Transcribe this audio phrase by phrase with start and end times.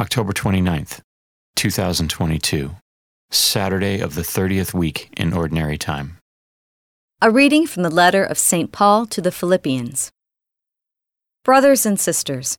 [0.00, 1.00] October 29th,
[1.56, 2.70] 2022,
[3.30, 6.16] Saturday of the 30th week in Ordinary Time.
[7.20, 8.72] A reading from the letter of St.
[8.72, 10.10] Paul to the Philippians.
[11.44, 12.56] Brothers and sisters,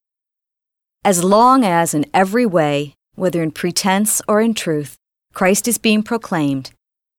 [1.03, 4.95] as long as in every way, whether in pretense or in truth,
[5.33, 6.69] Christ is being proclaimed,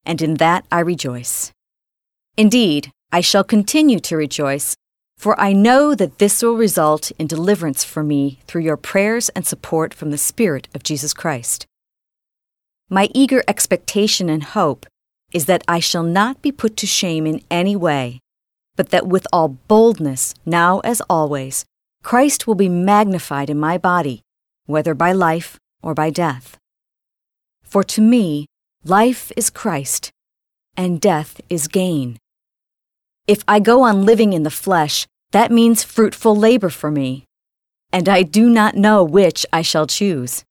[0.07, 1.51] and in that I rejoice.
[2.37, 4.77] Indeed, I shall continue to rejoice,
[5.23, 9.47] for I know that this will result in deliverance for me through your prayers and
[9.47, 11.65] support from the Spirit of Jesus Christ.
[12.91, 14.85] My eager expectation and hope
[15.33, 18.19] is that I shall not be put to shame in any way,
[18.75, 21.67] but that with all boldness, now as always,
[22.03, 24.23] Christ will be magnified in my body,
[24.67, 26.59] whether by life or by death.
[27.63, 28.47] For to me,
[28.85, 30.11] life is Christ,
[30.77, 32.19] and death is gain.
[33.29, 37.25] If I go on living in the flesh, that means fruitful labor for me,
[37.93, 40.45] and I do not know which I shall choose.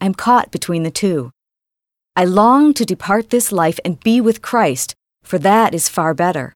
[0.00, 1.30] I'm caught between the two.
[2.14, 6.54] I long to depart this life and be with Christ, for that is far better.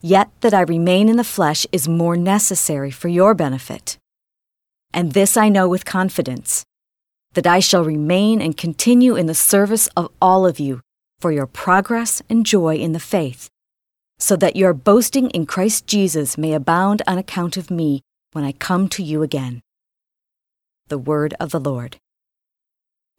[0.00, 3.98] Yet that I remain in the flesh is more necessary for your benefit.
[4.92, 6.64] And this I know with confidence
[7.34, 10.80] that I shall remain and continue in the service of all of you
[11.20, 13.48] for your progress and joy in the faith,
[14.20, 18.52] so that your boasting in Christ Jesus may abound on account of me when I
[18.52, 19.62] come to you again.
[20.88, 21.96] The Word of the Lord.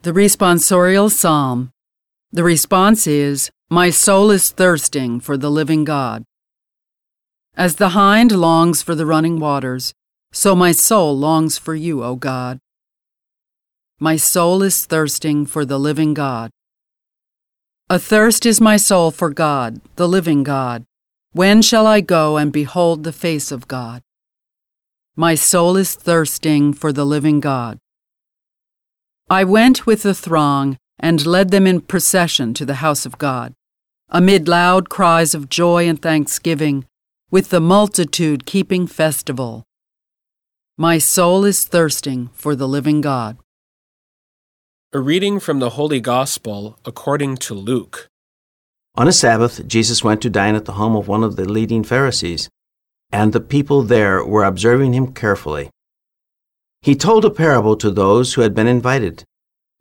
[0.04, 1.72] The responsorial psalm.
[2.32, 6.24] The response is, My soul is thirsting for the living God.
[7.56, 9.94] As the hind longs for the running waters,
[10.32, 12.60] so my soul longs for you, O God.
[14.00, 16.52] My soul is thirsting for the living God.
[17.90, 20.86] Athirst is my soul for God, the living God.
[21.34, 24.02] When shall I go and behold the face of God?
[25.16, 27.80] My soul is thirsting for the living God.
[29.30, 33.54] I went with the throng and led them in procession to the house of God,
[34.10, 36.86] amid loud cries of joy and thanksgiving
[37.32, 39.64] with the multitude keeping festival.
[40.78, 43.38] My soul is thirsting for the living God.
[44.92, 48.11] A reading from the Holy Gospel according to Luke.
[48.96, 51.84] On a Sabbath, Jesus went to dine at the home of one of the leading
[51.84, 52.50] Pharisees,
[53.10, 55.70] and the people there were observing him carefully.
[56.82, 59.24] He told a parable to those who had been invited,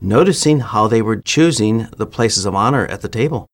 [0.00, 3.46] noticing how they were choosing the places of honor at the table.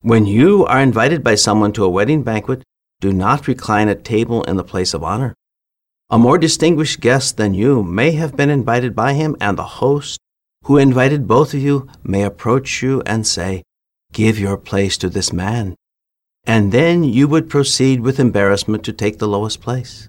[0.00, 2.62] When you are invited by someone to a wedding banquet,
[3.00, 5.34] do not recline at table in the place of honor.
[6.10, 10.18] A more distinguished guest than you may have been invited by him, and the host
[10.64, 13.62] who invited both of you may approach you and say,
[14.16, 15.76] Give your place to this man.
[16.46, 20.08] And then you would proceed with embarrassment to take the lowest place.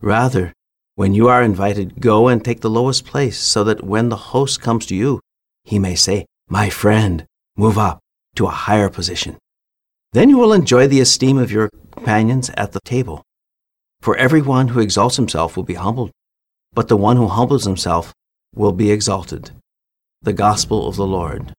[0.00, 0.52] Rather,
[0.94, 4.60] when you are invited, go and take the lowest place so that when the host
[4.60, 5.18] comes to you,
[5.64, 7.26] he may say, My friend,
[7.56, 7.98] move up
[8.36, 9.38] to a higher position.
[10.12, 13.24] Then you will enjoy the esteem of your companions at the table.
[14.00, 16.12] For everyone who exalts himself will be humbled,
[16.72, 18.14] but the one who humbles himself
[18.54, 19.50] will be exalted.
[20.22, 21.54] The Gospel of the Lord.